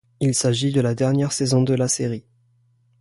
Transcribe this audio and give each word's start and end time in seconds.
Il 0.19 0.33
s'agit 0.33 0.71
de 0.71 0.81
la 0.81 0.95
dernière 0.95 1.31
saison 1.31 1.61
de 1.61 1.75
la 1.75 1.87
série. 1.87 2.25